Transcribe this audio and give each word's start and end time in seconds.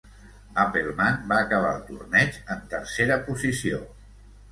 Appleman 0.61 1.19
va 1.31 1.35
acabar 1.41 1.73
el 1.79 1.83
torneig 1.89 2.39
en 2.55 2.63
tercera 2.73 3.19
posició. 3.29 3.83